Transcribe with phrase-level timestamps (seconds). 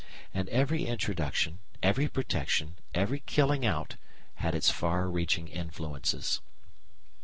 [0.33, 3.97] And every introduction, every protection, every killing out
[4.37, 6.41] had its far reaching influences.